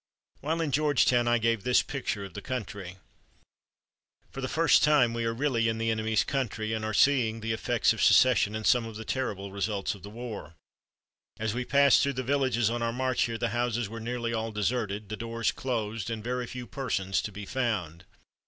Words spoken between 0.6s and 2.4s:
in Georgetown I gave this picture of